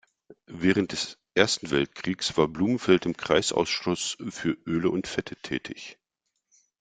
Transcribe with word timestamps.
Während 0.47 0.93
des 0.93 1.19
Ersten 1.35 1.69
Weltkriegs 1.69 2.35
war 2.35 2.47
Blumenfeld 2.47 3.05
im 3.05 3.15
Kreisausschuss 3.15 4.17
für 4.31 4.57
Öle 4.65 4.89
und 4.89 5.05
Fette 5.05 5.35
tätig. 5.35 5.99